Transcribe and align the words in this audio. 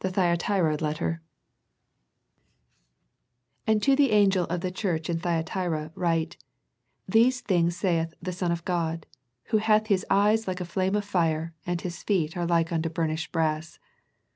THE 0.03 0.09
THYATIRA 0.09 0.77
LETTER 0.77 1.21
"And 3.67 3.83
to 3.83 3.95
the 3.95 4.09
angel 4.09 4.45
of 4.45 4.61
the 4.61 4.71
church 4.71 5.11
in 5.11 5.19
Thyatira 5.19 5.91
write;" 5.93 6.37
These 7.07 7.41
things 7.41 7.77
saith 7.77 8.15
the 8.19 8.31
Son 8.33 8.51
of 8.51 8.65
God, 8.65 9.05
Who 9.49 9.57
hath 9.57 9.85
His 9.93 10.03
eyes 10.09 10.47
like 10.47 10.59
a 10.59 10.65
flame 10.65 10.95
of 10.95 11.05
fire, 11.05 11.53
and 11.67 11.79
His 11.81 12.01
feet 12.01 12.35
are 12.35 12.47
like 12.47 12.71
unto 12.71 12.89
burnished 12.89 13.31
brass. 13.31 13.77